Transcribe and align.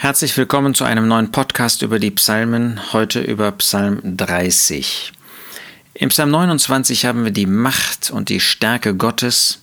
Herzlich 0.00 0.36
willkommen 0.36 0.74
zu 0.74 0.84
einem 0.84 1.08
neuen 1.08 1.32
Podcast 1.32 1.82
über 1.82 1.98
die 1.98 2.12
Psalmen, 2.12 2.80
heute 2.92 3.20
über 3.20 3.50
Psalm 3.50 4.00
30. 4.04 5.12
Im 5.94 6.10
Psalm 6.10 6.30
29 6.30 7.04
haben 7.04 7.24
wir 7.24 7.32
die 7.32 7.46
Macht 7.46 8.12
und 8.12 8.28
die 8.28 8.38
Stärke 8.38 8.94
Gottes. 8.94 9.58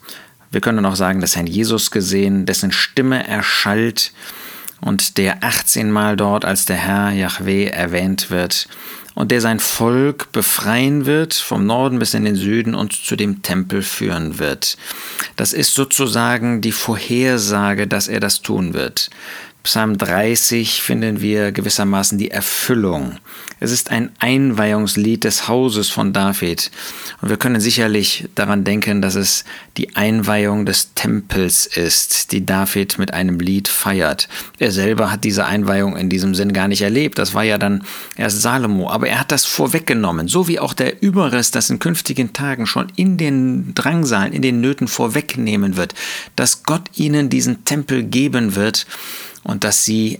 Wir 0.51 0.59
können 0.59 0.85
auch 0.85 0.97
sagen, 0.97 1.21
das 1.21 1.37
Herrn 1.37 1.47
Jesus 1.47 1.89
gesehen, 1.89 2.45
dessen 2.45 2.73
Stimme 2.73 3.25
erschallt 3.25 4.11
und 4.81 5.17
der 5.17 5.41
18 5.41 5.89
Mal 5.89 6.17
dort 6.17 6.43
als 6.43 6.65
der 6.65 6.75
Herr 6.75 7.11
Yahweh 7.11 7.67
erwähnt 7.67 8.29
wird 8.29 8.67
und 9.13 9.31
der 9.31 9.39
sein 9.39 9.61
Volk 9.61 10.33
befreien 10.33 11.05
wird, 11.05 11.33
vom 11.33 11.65
Norden 11.65 11.97
bis 11.97 12.13
in 12.13 12.25
den 12.25 12.35
Süden 12.35 12.75
und 12.75 12.91
zu 12.91 13.15
dem 13.15 13.41
Tempel 13.41 13.81
führen 13.81 14.37
wird. 14.37 14.75
Das 15.37 15.53
ist 15.53 15.73
sozusagen 15.73 16.59
die 16.59 16.73
Vorhersage, 16.73 17.87
dass 17.87 18.09
er 18.09 18.19
das 18.19 18.41
tun 18.41 18.73
wird. 18.73 19.09
Psalm 19.65 19.97
30 19.97 20.83
finden 20.83 21.21
wir 21.21 21.51
gewissermaßen 21.51 22.19
die 22.19 22.29
Erfüllung. 22.29 23.17
Es 23.59 23.71
ist 23.71 23.89
ein 23.89 24.11
Einweihungslied 24.19 25.23
des 25.23 25.47
Hauses 25.47 25.89
von 25.89 26.13
David. 26.13 26.69
Und 27.19 27.29
wir 27.29 27.37
können 27.37 27.59
sicherlich 27.59 28.29
daran 28.35 28.63
denken, 28.63 29.01
dass 29.01 29.15
es 29.15 29.43
die 29.77 29.95
Einweihung 29.95 30.67
des 30.67 30.93
Tempels 30.93 31.65
ist, 31.65 32.31
die 32.31 32.45
David 32.45 32.99
mit 32.99 33.15
einem 33.15 33.39
Lied 33.39 33.67
feiert. 33.67 34.29
Er 34.59 34.71
selber 34.71 35.11
hat 35.11 35.23
diese 35.23 35.45
Einweihung 35.45 35.97
in 35.97 36.09
diesem 36.09 36.35
Sinn 36.35 36.53
gar 36.53 36.67
nicht 36.67 36.83
erlebt. 36.83 37.17
Das 37.17 37.33
war 37.33 37.43
ja 37.43 37.57
dann 37.57 37.83
erst 38.17 38.43
Salomo. 38.43 38.91
Aber 38.91 39.07
er 39.07 39.19
hat 39.19 39.31
das 39.31 39.45
vorweggenommen, 39.45 40.27
so 40.27 40.47
wie 40.47 40.59
auch 40.59 40.75
der 40.75 41.01
Überrest 41.01 41.55
das 41.55 41.71
in 41.71 41.79
künftigen 41.79 42.33
Tagen 42.33 42.67
schon 42.67 42.91
in 42.95 43.17
den 43.17 43.73
Drangsalen, 43.73 44.31
in 44.31 44.43
den 44.43 44.61
Nöten 44.61 44.87
vorwegnehmen 44.87 45.75
wird, 45.75 45.95
dass 46.35 46.61
Gott 46.61 46.83
ihnen 46.93 47.29
diesen 47.29 47.65
Tempel 47.65 48.03
geben 48.03 48.53
wird 48.53 48.85
und 49.45 49.63
dass 49.63 49.85
sie 49.85 50.19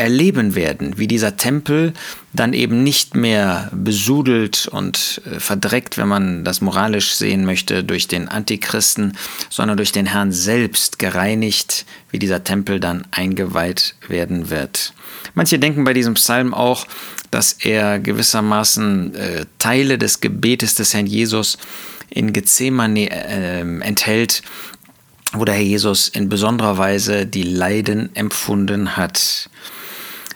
erleben 0.00 0.54
werden, 0.54 0.96
wie 0.96 1.06
dieser 1.06 1.36
Tempel 1.36 1.92
dann 2.32 2.54
eben 2.54 2.82
nicht 2.82 3.14
mehr 3.14 3.70
besudelt 3.72 4.66
und 4.66 5.20
äh, 5.26 5.38
verdreckt, 5.38 5.98
wenn 5.98 6.08
man 6.08 6.42
das 6.42 6.62
moralisch 6.62 7.12
sehen 7.14 7.44
möchte, 7.44 7.84
durch 7.84 8.08
den 8.08 8.26
Antichristen, 8.26 9.16
sondern 9.50 9.76
durch 9.76 9.92
den 9.92 10.06
Herrn 10.06 10.32
selbst 10.32 10.98
gereinigt, 10.98 11.84
wie 12.10 12.18
dieser 12.18 12.42
Tempel 12.42 12.80
dann 12.80 13.04
eingeweiht 13.10 13.94
werden 14.08 14.48
wird. 14.48 14.94
Manche 15.34 15.58
denken 15.58 15.84
bei 15.84 15.92
diesem 15.92 16.14
Psalm 16.14 16.54
auch, 16.54 16.86
dass 17.30 17.52
er 17.52 17.98
gewissermaßen 17.98 19.14
äh, 19.14 19.46
Teile 19.58 19.98
des 19.98 20.20
Gebetes 20.20 20.74
des 20.76 20.94
Herrn 20.94 21.06
Jesus 21.06 21.58
in 22.08 22.32
Gethsemane 22.32 23.10
äh, 23.10 23.60
enthält, 23.60 24.42
wo 25.32 25.44
der 25.44 25.54
Herr 25.54 25.62
Jesus 25.62 26.08
in 26.08 26.28
besonderer 26.28 26.78
Weise 26.78 27.26
die 27.26 27.42
Leiden 27.42 28.14
empfunden 28.14 28.96
hat. 28.96 29.48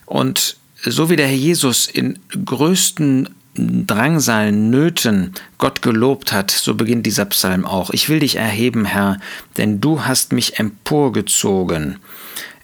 Und 0.07 0.57
so 0.85 1.11
wie 1.11 1.17
der 1.17 1.27
Herr 1.27 1.37
Jesus 1.37 1.87
in 1.87 2.19
größten 2.45 3.29
Drangsalen, 3.57 4.71
Nöten 4.71 5.33
Gott 5.59 5.81
gelobt 5.81 6.33
hat, 6.33 6.51
so 6.51 6.75
beginnt 6.75 7.07
dieser 7.07 7.25
Psalm 7.27 7.65
auch. 7.65 7.91
Ich 7.91 8.09
will 8.09 8.19
dich 8.19 8.37
erheben, 8.37 8.85
Herr, 8.85 9.19
denn 9.57 9.81
du 9.81 10.05
hast 10.05 10.33
mich 10.33 10.59
emporgezogen. 10.59 11.99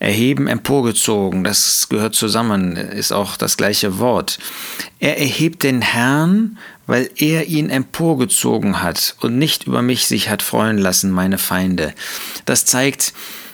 Erheben, 0.00 0.48
emporgezogen, 0.48 1.44
das 1.44 1.88
gehört 1.90 2.14
zusammen, 2.14 2.76
ist 2.76 3.12
auch 3.12 3.36
das 3.36 3.56
gleiche 3.56 3.98
Wort. 3.98 4.38
Er 4.98 5.18
erhebt 5.18 5.62
den 5.62 5.82
Herrn, 5.82 6.58
weil 6.86 7.10
er 7.16 7.46
ihn 7.46 7.70
emporgezogen 7.70 8.82
hat 8.82 9.14
und 9.20 9.38
nicht 9.38 9.66
über 9.66 9.82
mich 9.82 10.06
sich 10.06 10.28
hat 10.28 10.42
freuen 10.42 10.78
lassen, 10.78 11.10
meine 11.10 11.38
Feinde. 11.38 11.92
Das 12.46 12.64
zeigt, 12.64 13.12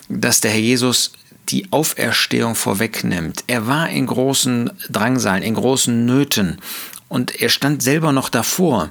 dass 0.09 0.41
der 0.41 0.53
Herr 0.53 0.61
Jesus 0.61 1.13
die 1.49 1.71
Auferstehung 1.71 2.55
vorwegnimmt. 2.55 3.45
Er 3.47 3.67
war 3.67 3.89
in 3.91 4.07
großen 4.07 4.71
Drangsalen, 4.89 5.43
in 5.43 5.55
großen 5.55 6.07
Nöten 6.07 6.59
und 7.09 7.41
er 7.41 7.49
stand 7.49 7.83
selber 7.83 8.13
noch 8.13 8.29
davor. 8.29 8.91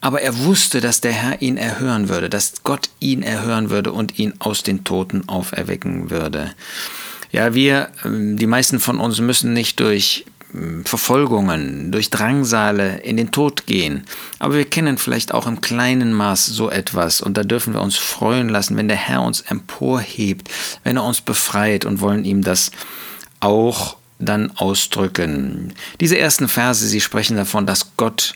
Aber 0.00 0.20
er 0.20 0.38
wusste, 0.40 0.80
dass 0.80 1.00
der 1.00 1.12
Herr 1.12 1.40
ihn 1.40 1.56
erhören 1.56 2.08
würde, 2.08 2.28
dass 2.28 2.62
Gott 2.62 2.90
ihn 3.00 3.22
erhören 3.22 3.70
würde 3.70 3.92
und 3.92 4.18
ihn 4.18 4.34
aus 4.38 4.62
den 4.62 4.84
Toten 4.84 5.28
auferwecken 5.28 6.10
würde. 6.10 6.54
Ja, 7.32 7.54
wir, 7.54 7.88
ähm, 8.04 8.36
die 8.36 8.46
meisten 8.46 8.80
von 8.80 9.00
uns 9.00 9.20
müssen 9.20 9.54
nicht 9.54 9.80
durch 9.80 10.26
Verfolgungen, 10.84 11.90
durch 11.90 12.10
Drangsale 12.10 12.98
in 12.98 13.16
den 13.16 13.32
Tod 13.32 13.66
gehen. 13.66 14.04
Aber 14.38 14.54
wir 14.54 14.64
kennen 14.64 14.98
vielleicht 14.98 15.34
auch 15.34 15.48
im 15.48 15.60
kleinen 15.60 16.12
Maß 16.12 16.46
so 16.46 16.70
etwas 16.70 17.20
und 17.20 17.36
da 17.36 17.42
dürfen 17.42 17.74
wir 17.74 17.80
uns 17.80 17.96
freuen 17.96 18.48
lassen, 18.48 18.76
wenn 18.76 18.86
der 18.86 18.96
Herr 18.96 19.22
uns 19.22 19.40
emporhebt, 19.40 20.48
wenn 20.84 20.96
er 20.96 21.04
uns 21.04 21.20
befreit 21.20 21.84
und 21.84 22.00
wollen 22.00 22.24
ihm 22.24 22.42
das 22.42 22.70
auch 23.40 23.96
dann 24.24 24.50
ausdrücken. 24.56 25.74
Diese 26.00 26.18
ersten 26.18 26.48
Verse, 26.48 26.86
sie 26.86 27.00
sprechen 27.00 27.36
davon, 27.36 27.66
dass 27.66 27.96
Gott 27.96 28.34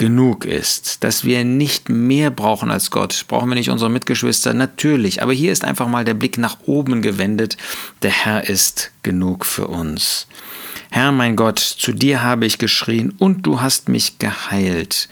genug 0.00 0.46
ist, 0.46 1.04
dass 1.04 1.24
wir 1.24 1.44
nicht 1.44 1.90
mehr 1.90 2.30
brauchen 2.30 2.70
als 2.70 2.90
Gott. 2.90 3.26
Brauchen 3.28 3.50
wir 3.50 3.54
nicht 3.54 3.68
unsere 3.68 3.90
Mitgeschwister? 3.90 4.54
Natürlich. 4.54 5.22
Aber 5.22 5.34
hier 5.34 5.52
ist 5.52 5.62
einfach 5.62 5.88
mal 5.88 6.06
der 6.06 6.14
Blick 6.14 6.38
nach 6.38 6.56
oben 6.64 7.02
gewendet. 7.02 7.58
Der 8.00 8.10
Herr 8.10 8.48
ist 8.48 8.92
genug 9.02 9.44
für 9.44 9.66
uns. 9.66 10.26
Herr 10.90 11.12
mein 11.12 11.36
Gott, 11.36 11.58
zu 11.58 11.92
dir 11.92 12.22
habe 12.22 12.46
ich 12.46 12.56
geschrien 12.56 13.14
und 13.18 13.42
du 13.42 13.60
hast 13.60 13.90
mich 13.90 14.18
geheilt. 14.18 15.08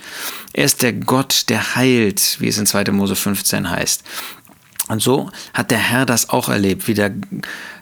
Er 0.54 0.64
ist 0.64 0.82
der 0.82 0.94
Gott, 0.94 1.44
der 1.50 1.76
heilt, 1.76 2.38
wie 2.40 2.48
es 2.48 2.58
in 2.58 2.66
2. 2.66 2.90
Mose 2.90 3.14
15 3.14 3.70
heißt. 3.70 4.02
Und 4.88 5.02
so 5.02 5.30
hat 5.52 5.70
der 5.70 5.78
Herr 5.78 6.06
das 6.06 6.30
auch 6.30 6.48
erlebt, 6.48 6.88
wie 6.88 6.94
der 6.94 7.12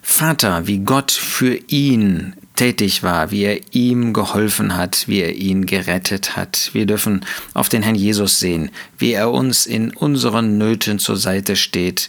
Vater, 0.02 0.66
wie 0.66 0.80
Gott 0.80 1.12
für 1.12 1.54
ihn 1.68 2.34
tätig 2.56 3.02
war, 3.02 3.30
wie 3.30 3.44
er 3.44 3.60
ihm 3.72 4.12
geholfen 4.12 4.76
hat, 4.76 5.04
wie 5.06 5.20
er 5.20 5.34
ihn 5.34 5.66
gerettet 5.66 6.36
hat. 6.36 6.70
Wir 6.72 6.86
dürfen 6.86 7.24
auf 7.54 7.68
den 7.68 7.82
Herrn 7.82 7.94
Jesus 7.94 8.40
sehen, 8.40 8.70
wie 8.98 9.12
er 9.12 9.30
uns 9.30 9.66
in 9.66 9.92
unseren 9.94 10.58
Nöten 10.58 10.98
zur 10.98 11.16
Seite 11.16 11.54
steht 11.54 12.08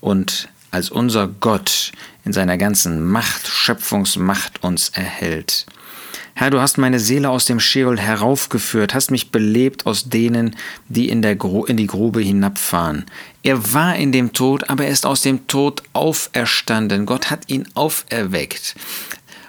und 0.00 0.48
als 0.70 0.90
unser 0.90 1.26
Gott 1.28 1.92
in 2.24 2.32
seiner 2.32 2.58
ganzen 2.58 3.04
Macht, 3.04 3.48
Schöpfungsmacht 3.48 4.62
uns 4.62 4.90
erhält. 4.90 5.66
Herr, 6.34 6.50
du 6.50 6.60
hast 6.60 6.78
meine 6.78 7.00
Seele 7.00 7.30
aus 7.30 7.46
dem 7.46 7.58
Scheol 7.58 7.98
heraufgeführt, 7.98 8.94
hast 8.94 9.10
mich 9.10 9.32
belebt 9.32 9.86
aus 9.86 10.08
denen, 10.08 10.54
die 10.88 11.08
in, 11.08 11.20
der 11.20 11.34
Gru 11.34 11.64
in 11.64 11.76
die 11.76 11.88
Grube 11.88 12.20
hinabfahren. 12.20 13.06
Er 13.48 13.72
war 13.72 13.96
in 13.96 14.12
dem 14.12 14.34
Tod, 14.34 14.68
aber 14.68 14.84
er 14.84 14.90
ist 14.90 15.06
aus 15.06 15.22
dem 15.22 15.46
Tod 15.46 15.82
auferstanden. 15.94 17.06
Gott 17.06 17.30
hat 17.30 17.48
ihn 17.48 17.66
auferweckt. 17.72 18.74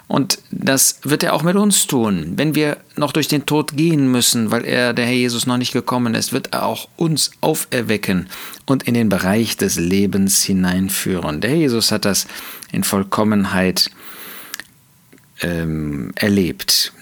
Und 0.08 0.38
das 0.50 1.00
wird 1.02 1.22
er 1.22 1.34
auch 1.34 1.42
mit 1.42 1.54
uns 1.56 1.86
tun. 1.86 2.32
Wenn 2.36 2.54
wir 2.54 2.78
noch 2.96 3.12
durch 3.12 3.28
den 3.28 3.44
Tod 3.44 3.76
gehen 3.76 4.10
müssen, 4.10 4.50
weil 4.50 4.64
er, 4.64 4.94
der 4.94 5.04
Herr 5.04 5.12
Jesus, 5.12 5.46
noch 5.46 5.58
nicht 5.58 5.74
gekommen 5.74 6.14
ist, 6.14 6.32
wird 6.32 6.54
er 6.54 6.64
auch 6.64 6.88
uns 6.96 7.32
auferwecken 7.42 8.30
und 8.64 8.84
in 8.84 8.94
den 8.94 9.10
Bereich 9.10 9.58
des 9.58 9.76
Lebens 9.76 10.44
hineinführen. 10.44 11.42
Der 11.42 11.50
Herr 11.50 11.58
Jesus 11.58 11.92
hat 11.92 12.06
das 12.06 12.26
in 12.72 12.84
Vollkommenheit 12.84 13.90
ähm, 15.42 16.12
erlebt. 16.14 16.94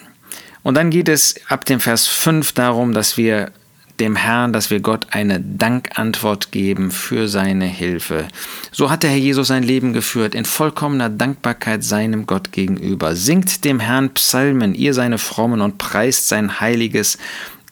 Und 0.64 0.75
dann 0.75 0.91
geht 0.91 1.08
es 1.08 1.37
ab 1.47 1.64
dem 1.64 1.78
Vers 1.78 2.08
5 2.08 2.50
darum, 2.54 2.92
dass 2.92 3.16
wir 3.16 3.53
dem 4.00 4.16
Herrn, 4.16 4.53
dass 4.53 4.70
wir 4.70 4.81
Gott 4.81 5.06
eine 5.10 5.41
Dankantwort 5.41 6.53
geben 6.53 6.91
für 6.91 7.28
seine 7.28 7.66
Hilfe. 7.66 8.28
So 8.70 8.91
hat 8.91 9.03
der 9.03 9.10
Herr 9.10 9.19
Jesus 9.19 9.48
sein 9.48 9.62
Leben 9.62 9.92
geführt, 9.92 10.34
in 10.34 10.44
vollkommener 10.44 11.09
Dankbarkeit 11.09 11.84
seinem 11.84 12.26
Gott 12.26 12.53
gegenüber. 12.53 13.16
Singt 13.16 13.64
dem 13.64 13.81
Herrn 13.81 14.10
Psalmen, 14.14 14.75
ihr 14.75 14.94
seine 14.94 15.19
Frommen, 15.19 15.60
und 15.60 15.78
preist 15.78 16.28
sein 16.28 16.60
heiliges 16.60 17.19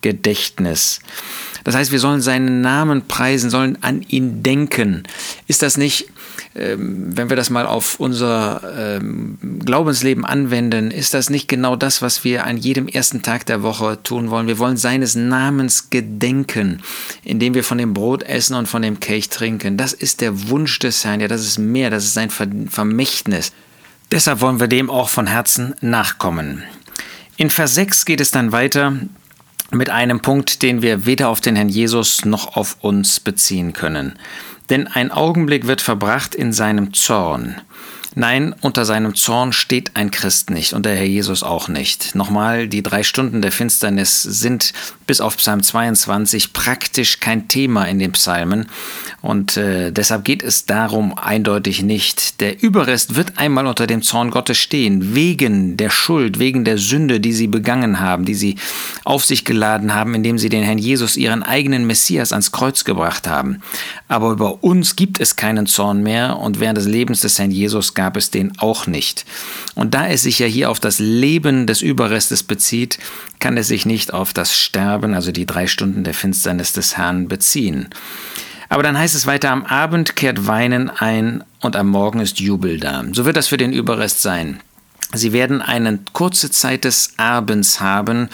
Gedächtnis. 0.03 1.01
Das 1.67 1.75
heißt, 1.75 1.91
wir 1.91 1.99
sollen 1.99 2.21
seinen 2.21 2.61
Namen 2.61 3.09
preisen, 3.09 3.51
sollen 3.51 3.77
an 3.81 4.03
ihn 4.03 4.45
denken. 4.45 5.03
Ist 5.49 5.63
das 5.63 5.77
nicht 5.77 6.13
ähm, 6.55 7.17
wenn 7.17 7.29
wir 7.29 7.37
das 7.37 7.51
mal 7.51 7.67
auf 7.67 8.01
unser 8.01 8.63
ähm, 8.79 9.37
Glaubensleben 9.65 10.25
anwenden, 10.25 10.91
ist 10.91 11.13
das 11.13 11.29
nicht 11.29 11.49
genau 11.49 11.77
das, 11.77 12.03
was 12.03 12.23
wir 12.23 12.45
an 12.45 12.57
jedem 12.57 12.89
ersten 12.89 13.23
Tag 13.23 13.47
der 13.47 13.63
Woche 13.63 13.99
tun 14.03 14.31
wollen. 14.31 14.47
Wir 14.47 14.59
wollen 14.59 14.77
seines 14.77 15.15
Namens 15.17 15.91
gedenken, 15.91 16.83
indem 17.25 17.55
wir 17.55 17.65
von 17.65 17.79
dem 17.79 17.95
Brot 17.95 18.23
essen 18.23 18.55
und 18.55 18.67
von 18.69 18.83
dem 18.83 19.01
Kelch 19.01 19.29
trinken. 19.29 19.77
Das 19.77 19.93
ist 19.93 20.21
der 20.21 20.49
Wunsch 20.49 20.79
des 20.79 21.05
Herrn, 21.05 21.21
ja, 21.21 21.29
das 21.29 21.43
ist 21.43 21.59
mehr, 21.59 21.91
das 21.91 22.05
ist 22.05 22.15
sein 22.15 22.31
Vermächtnis. 22.31 23.53
Deshalb 24.11 24.41
wollen 24.41 24.61
wir 24.61 24.69
dem 24.69 24.89
auch 24.89 25.09
von 25.09 25.27
Herzen 25.27 25.75
nachkommen. 25.81 26.63
In 27.37 27.51
Vers 27.51 27.75
6 27.75 28.05
geht 28.07 28.21
es 28.21 28.31
dann 28.31 28.53
weiter 28.53 28.95
mit 29.77 29.91
einem 29.91 30.21
Punkt, 30.21 30.63
den 30.63 30.83
wir 30.83 31.07
weder 31.07 31.29
auf 31.29 31.41
den 31.41 31.57
Herrn 31.57 31.69
Jesus 31.69 32.25
noch 32.25 32.57
auf 32.57 32.77
uns 32.81 33.21
beziehen 33.21 33.73
können. 33.73 34.19
Denn 34.71 34.87
ein 34.89 35.13
Augenblick 35.13 35.67
wird 35.67 35.81
verbracht 35.81 36.35
in 36.35 36.53
seinem 36.53 36.93
Zorn. 36.93 37.61
Nein, 38.19 38.55
unter 38.63 38.87
seinem 38.87 39.15
Zorn 39.15 39.53
steht 39.53 39.95
ein 39.95 40.11
Christ 40.11 40.49
nicht 40.49 40.73
und 40.73 40.87
der 40.87 40.97
Herr 40.97 41.05
Jesus 41.05 41.43
auch 41.43 41.69
nicht. 41.69 42.15
Nochmal, 42.15 42.67
die 42.67 42.83
drei 42.83 43.03
Stunden 43.03 43.43
der 43.43 43.53
Finsternis 43.53 44.23
sind 44.23 44.73
bis 45.07 45.21
auf 45.21 45.37
Psalm 45.37 45.63
22 45.63 46.53
praktisch 46.53 47.21
kein 47.21 47.49
Thema 47.49 47.85
in 47.85 47.99
den 47.99 48.13
Psalmen. 48.13 48.67
Und 49.23 49.57
äh, 49.57 49.93
deshalb 49.93 50.25
geht 50.25 50.43
es 50.43 50.67
darum 50.67 51.17
eindeutig 51.17 51.83
nicht. 51.83 52.41
Der 52.41 52.63
Überrest 52.63 53.17
wird 53.17 53.39
einmal 53.39 53.67
unter 53.67 53.87
dem 53.87 54.03
Zorn 54.03 54.31
Gottes 54.31 54.59
stehen, 54.59 55.15
wegen 55.15 55.77
der 55.77 55.91
Schuld, 55.91 56.39
wegen 56.39 56.65
der 56.65 56.79
Sünde, 56.79 57.21
die 57.21 57.33
sie 57.33 57.47
begangen 57.47 58.01
haben, 58.01 58.25
die 58.25 58.35
sie 58.35 58.57
auf 59.05 59.25
sich 59.25 59.45
geladen 59.45 59.95
haben, 59.95 60.15
indem 60.15 60.39
sie 60.39 60.49
den 60.49 60.63
Herrn 60.63 60.79
Jesus, 60.79 61.17
ihren 61.17 61.43
eigenen 61.43 61.87
Messias, 61.87 62.33
ans 62.33 62.53
Kreuz 62.53 62.85
gebracht 62.85 63.29
haben. 63.29 63.63
Aber 64.09 64.31
über 64.31 64.63
uns 64.63 64.97
gibt 64.97 65.21
es 65.21 65.37
keinen 65.37 65.67
Zorn 65.67 66.03
mehr 66.03 66.39
und 66.39 66.61
während 66.61 66.79
des 66.79 66.87
Lebens 66.87 67.21
des 67.21 67.39
Herrn 67.39 67.51
Jesus 67.51 67.95
gab 67.95 68.17
es 68.17 68.31
den 68.31 68.59
auch 68.59 68.87
nicht. 68.87 69.25
Und 69.75 69.95
da 69.95 70.09
es 70.09 70.23
sich 70.23 70.39
ja 70.39 70.47
hier 70.47 70.71
auf 70.71 70.81
das 70.81 70.99
Leben 70.99 71.67
des 71.67 71.83
Überrestes 71.83 72.43
bezieht, 72.43 72.99
kann 73.39 73.57
es 73.57 73.69
sich 73.69 73.87
nicht 73.87 74.15
auf 74.15 74.33
das 74.33 74.57
Sterben, 74.57 74.96
also 75.05 75.33
die 75.33 75.47
drei 75.47 75.67
Stunden 75.67 76.05
der 76.05 76.15
Finsternis 76.15 76.73
des 76.73 76.97
Herrn, 76.97 77.29
beziehen. 77.29 77.89
Aber 78.69 78.83
dann 78.83 78.99
heißt 78.99 79.15
es 79.15 79.27
weiter, 79.27 79.51
am 79.51 79.65
Abend 79.65 80.17
kehrt 80.17 80.47
Weinen 80.47 80.91
ein 80.91 81.45
und 81.61 81.77
am 81.77 81.89
Morgen 81.89 82.21
ist 82.21 82.41
Jubel 82.41 82.81
da. 82.81 83.05
So 83.13 83.25
wird 83.25 83.37
das 83.37 83.49
für 83.49 83.57
den 83.57 83.73
Überrest 83.73 84.23
sein. 84.23 84.61
Sie 85.15 85.33
werden 85.33 85.63
eine 85.63 86.01
kurze 86.13 86.51
Zeit 86.51 86.85
des 86.85 87.15
Abends 87.17 87.81
haben, 87.81 88.29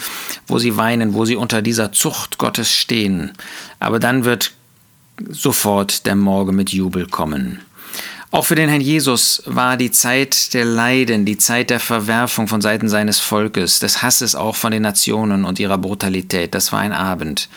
wo 0.47 0.57
sie 0.57 0.75
weinen, 0.75 1.13
wo 1.13 1.23
sie 1.25 1.35
unter 1.35 1.61
dieser 1.61 1.91
Zucht 1.91 2.39
Gottes 2.39 2.71
stehen. 2.71 3.31
Aber 3.79 3.99
dann 3.99 4.25
wird 4.25 4.53
sofort 5.29 6.07
der 6.07 6.15
Morgen 6.15 6.55
mit 6.55 6.71
Jubel 6.71 7.07
kommen. 7.07 7.59
Auch 8.33 8.47
für 8.47 8.55
den 8.55 8.67
Herrn 8.67 8.81
Jesus 8.81 9.43
war 9.45 9.77
die 9.77 9.91
Zeit 9.91 10.55
der 10.55 10.65
Leiden, 10.65 11.23
die 11.23 11.37
Zeit 11.37 11.69
der 11.69 11.79
Verwerfung 11.79 12.47
von 12.47 12.61
Seiten 12.61 12.89
seines 12.89 13.19
Volkes, 13.19 13.77
des 13.77 14.01
Hasses 14.01 14.33
auch 14.33 14.55
von 14.55 14.71
den 14.71 14.81
Nationen 14.81 15.45
und 15.45 15.59
ihrer 15.59 15.77
Brutalität. 15.77 16.55
Das 16.55 16.71
war 16.71 16.79
ein 16.79 16.93
Abend. 16.93 17.47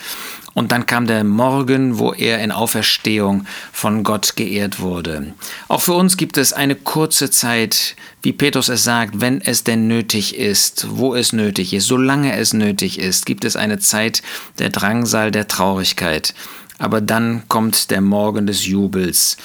Und 0.53 0.73
dann 0.73 0.85
kam 0.85 1.07
der 1.07 1.25
Morgen, 1.25 1.99
wo 1.99 2.13
er 2.13 2.41
in 2.41 2.53
Auferstehung 2.53 3.47
von 3.73 4.05
Gott 4.05 4.37
geehrt 4.37 4.79
wurde. 4.79 5.33
Auch 5.69 5.81
für 5.81 5.95
uns 5.95 6.19
gibt 6.19 6.37
es 6.37 6.53
eine 6.53 6.75
kurze 6.75 7.31
Zeit, 7.31 7.97
wie 8.21 8.35
Petrus 8.35 8.69
es 8.69 8.85
sagt, 8.85 9.23
wenn 9.23 9.41
es 9.41 9.65
denn 9.65 9.89
nötig 9.89 10.37
ist, 10.37 10.89
wo 10.91 11.15
es 11.15 11.33
nötig 11.33 11.73
ist, 11.73 11.87
solange 11.87 12.37
es 12.37 12.53
nötig 12.53 12.99
ist, 12.99 13.25
gibt 13.25 13.47
es 13.47 13.57
eine 13.57 13.79
Zeit 13.79 14.23
der 14.59 14.69
Drangsal, 14.69 15.31
der 15.31 15.49
Traurigkeit. 15.49 16.35
Aber 16.79 17.01
dann 17.01 17.43
kommt 17.49 17.91
der 17.91 18.01
Morgen 18.01 18.47
des 18.47 18.67
Jubels. 18.67 19.37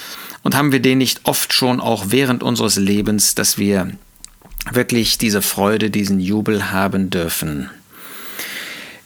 Und 0.42 0.56
haben 0.56 0.72
wir 0.72 0.80
den 0.80 0.98
nicht 0.98 1.20
oft 1.24 1.52
schon 1.52 1.80
auch 1.80 2.06
während 2.08 2.42
unseres 2.42 2.76
Lebens, 2.76 3.34
dass 3.34 3.58
wir 3.58 3.90
wirklich 4.70 5.18
diese 5.18 5.42
Freude, 5.42 5.90
diesen 5.90 6.20
Jubel 6.20 6.72
haben 6.72 7.10
dürfen? 7.10 7.70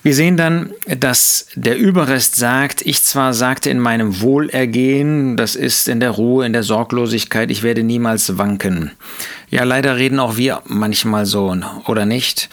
Wir 0.06 0.14
sehen 0.14 0.36
dann, 0.36 0.70
dass 1.00 1.48
der 1.56 1.76
Überrest 1.76 2.36
sagt, 2.36 2.80
ich 2.82 3.02
zwar 3.02 3.34
sagte 3.34 3.70
in 3.70 3.80
meinem 3.80 4.20
Wohlergehen, 4.20 5.36
das 5.36 5.56
ist 5.56 5.88
in 5.88 5.98
der 5.98 6.10
Ruhe, 6.10 6.46
in 6.46 6.52
der 6.52 6.62
Sorglosigkeit, 6.62 7.50
ich 7.50 7.64
werde 7.64 7.82
niemals 7.82 8.38
wanken. 8.38 8.92
Ja, 9.50 9.64
leider 9.64 9.96
reden 9.96 10.20
auch 10.20 10.36
wir 10.36 10.62
manchmal 10.66 11.26
so, 11.26 11.56
oder 11.86 12.06
nicht? 12.06 12.50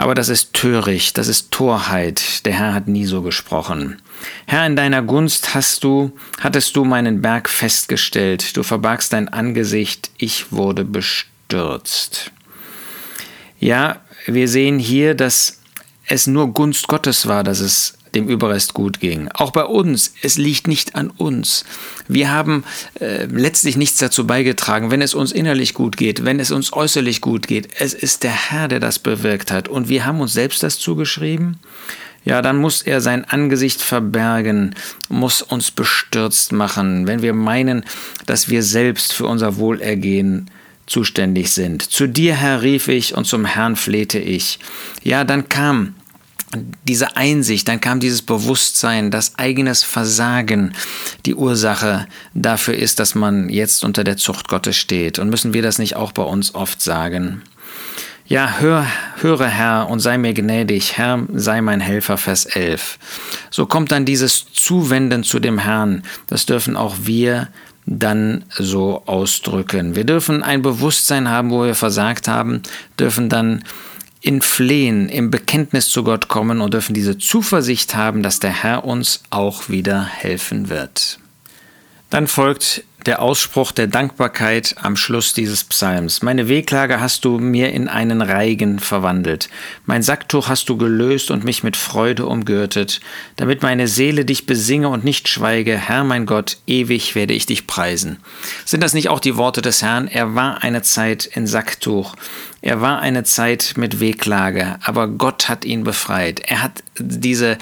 Aber 0.00 0.14
das 0.14 0.30
ist 0.30 0.54
töricht, 0.54 1.18
das 1.18 1.28
ist 1.28 1.50
Torheit. 1.50 2.46
Der 2.46 2.54
Herr 2.54 2.72
hat 2.72 2.88
nie 2.88 3.04
so 3.04 3.20
gesprochen. 3.20 4.00
Herr, 4.46 4.64
in 4.64 4.74
deiner 4.74 5.02
Gunst 5.02 5.54
hast 5.54 5.84
du, 5.84 6.12
hattest 6.40 6.74
du 6.74 6.86
meinen 6.86 7.20
Berg 7.20 7.50
festgestellt, 7.50 8.56
du 8.56 8.62
verbargst 8.62 9.12
dein 9.12 9.28
Angesicht, 9.28 10.10
ich 10.16 10.52
wurde 10.52 10.86
bestürzt. 10.86 12.30
Ja, 13.58 14.00
wir 14.24 14.48
sehen 14.48 14.78
hier, 14.78 15.14
dass 15.14 15.60
es 16.06 16.26
nur 16.26 16.54
Gunst 16.54 16.88
Gottes 16.88 17.26
war, 17.26 17.44
dass 17.44 17.60
es 17.60 17.98
dem 18.14 18.28
Überrest 18.28 18.74
gut 18.74 19.00
ging. 19.00 19.28
Auch 19.34 19.50
bei 19.50 19.64
uns, 19.64 20.14
es 20.22 20.36
liegt 20.38 20.66
nicht 20.66 20.94
an 20.94 21.10
uns. 21.10 21.64
Wir 22.08 22.30
haben 22.30 22.64
äh, 23.00 23.26
letztlich 23.26 23.76
nichts 23.76 23.98
dazu 23.98 24.26
beigetragen, 24.26 24.90
wenn 24.90 25.02
es 25.02 25.14
uns 25.14 25.32
innerlich 25.32 25.74
gut 25.74 25.96
geht, 25.96 26.24
wenn 26.24 26.40
es 26.40 26.50
uns 26.50 26.72
äußerlich 26.72 27.20
gut 27.20 27.46
geht. 27.46 27.68
Es 27.78 27.94
ist 27.94 28.22
der 28.22 28.50
Herr, 28.50 28.68
der 28.68 28.80
das 28.80 28.98
bewirkt 28.98 29.52
hat. 29.52 29.68
Und 29.68 29.88
wir 29.88 30.04
haben 30.04 30.20
uns 30.20 30.32
selbst 30.32 30.62
das 30.62 30.78
zugeschrieben 30.78 31.58
ja, 32.24 32.42
dann 32.42 32.58
muss 32.58 32.82
er 32.82 33.00
sein 33.00 33.24
Angesicht 33.24 33.80
verbergen, 33.80 34.74
muss 35.08 35.40
uns 35.40 35.70
bestürzt 35.70 36.52
machen, 36.52 37.06
wenn 37.06 37.22
wir 37.22 37.32
meinen, 37.32 37.84
dass 38.26 38.50
wir 38.50 38.62
selbst 38.62 39.12
für 39.12 39.26
unser 39.26 39.56
Wohlergehen 39.56 40.50
zuständig 40.86 41.52
sind. 41.52 41.82
Zu 41.82 42.08
dir, 42.08 42.34
Herr, 42.34 42.62
rief 42.62 42.88
ich 42.88 43.14
und 43.14 43.24
zum 43.24 43.44
Herrn 43.46 43.76
flehte 43.76 44.18
ich. 44.18 44.58
Ja, 45.02 45.24
dann 45.24 45.48
kam 45.48 45.94
diese 46.84 47.16
Einsicht, 47.16 47.68
dann 47.68 47.80
kam 47.80 48.00
dieses 48.00 48.22
Bewusstsein, 48.22 49.10
dass 49.10 49.38
eigenes 49.38 49.84
Versagen 49.84 50.72
die 51.24 51.34
Ursache 51.34 52.06
dafür 52.34 52.74
ist, 52.74 52.98
dass 52.98 53.14
man 53.14 53.48
jetzt 53.48 53.84
unter 53.84 54.02
der 54.02 54.16
Zucht 54.16 54.48
Gottes 54.48 54.76
steht. 54.76 55.18
Und 55.18 55.30
müssen 55.30 55.52
wir 55.52 55.62
das 55.62 55.78
nicht 55.78 55.96
auch 55.96 56.12
bei 56.12 56.22
uns 56.22 56.54
oft 56.54 56.82
sagen? 56.82 57.42
Ja, 58.26 58.58
hör, 58.58 58.86
höre 59.20 59.48
Herr 59.48 59.88
und 59.88 60.00
sei 60.00 60.16
mir 60.16 60.34
gnädig, 60.34 60.96
Herr, 60.96 61.24
sei 61.32 61.60
mein 61.60 61.80
Helfer, 61.80 62.16
Vers 62.16 62.46
11. 62.46 62.98
So 63.50 63.66
kommt 63.66 63.90
dann 63.90 64.04
dieses 64.04 64.46
Zuwenden 64.52 65.24
zu 65.24 65.40
dem 65.40 65.58
Herrn, 65.58 66.02
das 66.28 66.46
dürfen 66.46 66.76
auch 66.76 66.94
wir 67.02 67.48
dann 67.86 68.44
so 68.50 69.02
ausdrücken. 69.06 69.96
Wir 69.96 70.04
dürfen 70.04 70.44
ein 70.44 70.62
Bewusstsein 70.62 71.28
haben, 71.28 71.50
wo 71.50 71.64
wir 71.64 71.74
versagt 71.74 72.28
haben, 72.28 72.62
dürfen 72.98 73.28
dann 73.28 73.64
in 74.20 74.42
Flehen, 74.42 75.08
im 75.08 75.30
Bekenntnis 75.30 75.88
zu 75.88 76.04
Gott 76.04 76.28
kommen 76.28 76.60
und 76.60 76.74
dürfen 76.74 76.94
diese 76.94 77.18
Zuversicht 77.18 77.94
haben, 77.94 78.22
dass 78.22 78.38
der 78.38 78.62
Herr 78.62 78.84
uns 78.84 79.22
auch 79.30 79.68
wieder 79.68 80.04
helfen 80.04 80.68
wird. 80.68 81.18
Dann 82.10 82.26
folgt 82.26 82.84
der 83.06 83.22
Ausspruch 83.22 83.72
der 83.72 83.86
Dankbarkeit 83.86 84.74
am 84.82 84.96
Schluss 84.96 85.32
dieses 85.32 85.64
Psalms. 85.64 86.22
Meine 86.22 86.48
Wehklage 86.48 87.00
hast 87.00 87.24
du 87.24 87.38
mir 87.38 87.72
in 87.72 87.88
einen 87.88 88.20
Reigen 88.20 88.78
verwandelt. 88.78 89.48
Mein 89.86 90.02
Sacktuch 90.02 90.48
hast 90.48 90.68
du 90.68 90.76
gelöst 90.76 91.30
und 91.30 91.44
mich 91.44 91.62
mit 91.62 91.76
Freude 91.76 92.26
umgürtet, 92.26 93.00
damit 93.36 93.62
meine 93.62 93.88
Seele 93.88 94.24
dich 94.24 94.44
besinge 94.44 94.88
und 94.88 95.04
nicht 95.04 95.28
schweige. 95.28 95.78
Herr 95.78 96.04
mein 96.04 96.26
Gott, 96.26 96.58
ewig 96.66 97.14
werde 97.14 97.32
ich 97.32 97.46
dich 97.46 97.66
preisen. 97.66 98.18
Sind 98.64 98.82
das 98.82 98.92
nicht 98.92 99.08
auch 99.08 99.20
die 99.20 99.36
Worte 99.36 99.62
des 99.62 99.82
Herrn? 99.82 100.08
Er 100.08 100.34
war 100.34 100.62
eine 100.62 100.82
Zeit 100.82 101.24
in 101.24 101.46
Sacktuch. 101.46 102.16
Er 102.62 102.80
war 102.82 103.00
eine 103.00 103.24
Zeit 103.24 103.74
mit 103.76 104.00
Wehklage, 104.00 104.76
aber 104.82 105.08
Gott 105.08 105.48
hat 105.48 105.64
ihn 105.64 105.82
befreit. 105.82 106.40
Er 106.40 106.62
hat 106.62 106.82
diese, 106.98 107.56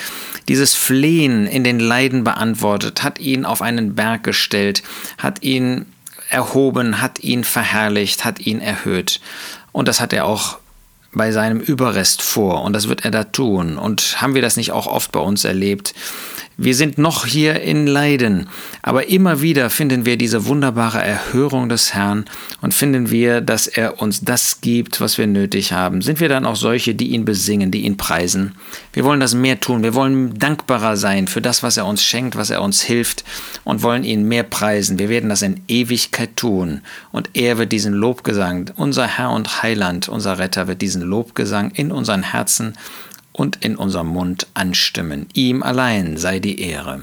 dieses 0.49 0.75
Flehen 0.75 1.47
in 1.47 1.63
den 1.63 1.79
Leiden 1.79 2.25
beantwortet, 2.25 3.05
hat 3.05 3.21
ihn 3.21 3.45
auf 3.45 3.63
einen 3.63 3.95
Berg 3.95 4.25
gestellt, 4.25 4.83
hat 5.17 5.43
ihn 5.43 5.87
erhoben, 6.31 7.01
hat 7.01 7.21
ihn 7.21 7.45
verherrlicht, 7.45 8.25
hat 8.25 8.41
ihn 8.41 8.61
erhöht. 8.61 9.21
Und 9.71 9.87
das 9.87 10.01
hat 10.01 10.13
er 10.13 10.25
auch 10.25 10.59
bei 11.13 11.33
seinem 11.33 11.61
Überrest 11.61 12.21
vor 12.21 12.63
und 12.63 12.73
das 12.73 12.89
wird 12.89 13.05
er 13.05 13.11
da 13.11 13.25
tun. 13.25 13.79
Und 13.79 14.21
haben 14.21 14.35
wir 14.35 14.43
das 14.43 14.57
nicht 14.57 14.73
auch 14.73 14.87
oft 14.87 15.13
bei 15.13 15.21
uns 15.21 15.45
erlebt, 15.45 15.95
wir 16.61 16.75
sind 16.75 16.99
noch 16.99 17.25
hier 17.25 17.61
in 17.61 17.87
Leiden, 17.87 18.49
aber 18.83 19.09
immer 19.09 19.41
wieder 19.41 19.71
finden 19.71 20.05
wir 20.05 20.17
diese 20.17 20.47
wunderbare 20.47 21.01
Erhörung 21.01 21.69
des 21.69 21.95
Herrn 21.95 22.25
und 22.61 22.75
finden 22.75 23.11
wir, 23.11 23.41
dass 23.41 23.69
er 23.69 24.03
uns 24.03 24.23
das 24.23 24.61
gibt, 24.61 25.01
was 25.01 25.19
wir 25.19 25.29
nötig 25.29 25.73
haben. 25.73 26.03
Sind 26.03 26.19
wir 26.19 26.29
dann 26.29 26.45
auch 26.45 26.57
solche, 26.57 26.97
die 26.97 27.11
ihn 27.11 27.25
besingen, 27.25 27.71
die 27.71 27.83
ihn 27.83 27.97
preisen? 27.97 28.57
Wir 28.93 29.05
wollen 29.05 29.21
das 29.21 29.37
mehr 29.37 29.61
tun. 29.61 29.85
Wir 29.85 29.95
wollen 29.95 30.37
dankbarer 30.37 30.97
sein 30.97 31.29
für 31.29 31.41
das, 31.41 31.63
was 31.63 31.77
er 31.77 31.87
uns 31.87 32.03
schenkt, 32.03 32.35
was 32.35 32.51
er 32.51 32.61
uns 32.61 32.83
hilft 32.83 33.23
und 33.63 33.85
wollen 33.85 34.03
ihn 34.03 34.27
mehr 34.27 34.43
preisen. 34.43 34.99
Wir 34.99 35.09
werden 35.09 35.31
das 35.31 35.43
in 35.43 35.61
Ewigkeit 35.69 36.35
tun 36.35 36.81
und 37.13 37.31
er 37.35 37.59
wird 37.59 37.71
diesen 37.71 37.95
Lobgesang, 37.95 38.73
unser 38.75 39.07
Herr 39.07 39.31
und 39.31 39.63
Heiland, 39.63 40.09
unser 40.09 40.41
Retter 40.41 40.67
wird 40.67 40.83
diesen 40.83 41.03
Lobgesang 41.03 41.71
in 41.71 41.93
unseren 41.93 42.25
Herzen 42.25 42.75
und 43.39 43.65
in 43.65 43.77
unserem 43.77 44.09
Mund 44.09 44.49
anstimmen. 44.55 45.27
Ihm 45.33 45.63
allein 45.63 46.17
sei 46.17 46.41
die 46.41 46.61
Ehre. 46.61 47.01